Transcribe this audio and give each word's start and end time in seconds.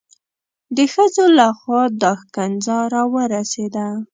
د 0.75 0.77
ښځو 0.93 1.25
لخوا 1.39 1.81
دا 2.01 2.11
ښکنځا 2.21 2.77
را 2.93 3.03
ورسېده. 3.13 3.87